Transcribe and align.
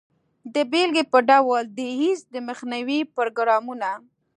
د 0.55 0.55
بیلګې 0.71 1.03
په 1.11 1.19
ډول 1.29 1.63
د 1.77 1.79
ایډز 1.99 2.19
د 2.33 2.35
مخنیوي 2.47 2.99
پروګرامونه. 3.15 3.89